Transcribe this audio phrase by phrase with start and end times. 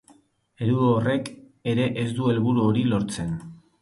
[0.67, 1.29] Eredu horrek
[1.73, 3.37] ere ez du helburu hori lortzen.